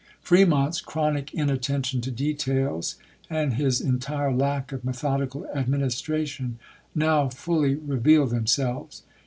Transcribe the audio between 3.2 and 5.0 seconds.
and his entire lack of me